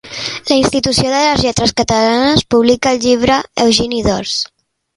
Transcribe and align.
La 0.51 0.55
Institució 0.59 1.11
de 1.15 1.19
les 1.25 1.43
Lletres 1.43 1.75
Catalanes 1.81 2.43
publica 2.55 2.95
el 2.97 3.07
llibre 3.07 3.39
Eugeni 3.69 4.05
d'Ors. 4.09 4.37